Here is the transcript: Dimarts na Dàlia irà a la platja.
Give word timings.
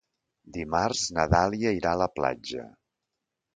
Dimarts 0.55 1.03
na 1.17 1.27
Dàlia 1.35 1.75
irà 1.81 1.93
a 1.93 2.01
la 2.05 2.09
platja. 2.17 2.67